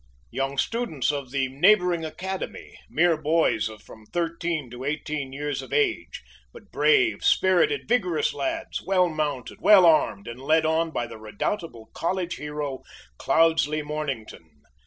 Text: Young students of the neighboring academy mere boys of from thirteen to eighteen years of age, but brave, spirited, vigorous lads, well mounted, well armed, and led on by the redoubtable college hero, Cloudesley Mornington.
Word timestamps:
Young 0.31 0.57
students 0.57 1.11
of 1.11 1.29
the 1.29 1.47
neighboring 1.49 2.03
academy 2.03 2.75
mere 2.89 3.15
boys 3.15 3.69
of 3.69 3.83
from 3.83 4.07
thirteen 4.07 4.67
to 4.71 4.83
eighteen 4.83 5.31
years 5.31 5.61
of 5.61 5.71
age, 5.71 6.23
but 6.51 6.71
brave, 6.71 7.23
spirited, 7.23 7.87
vigorous 7.87 8.33
lads, 8.33 8.81
well 8.81 9.09
mounted, 9.09 9.61
well 9.61 9.85
armed, 9.85 10.27
and 10.27 10.41
led 10.41 10.65
on 10.65 10.89
by 10.89 11.05
the 11.05 11.19
redoubtable 11.19 11.91
college 11.93 12.37
hero, 12.37 12.81
Cloudesley 13.19 13.83
Mornington. 13.83 14.63